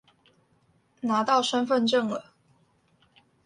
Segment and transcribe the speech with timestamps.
[1.01, 2.33] 拿到身分證了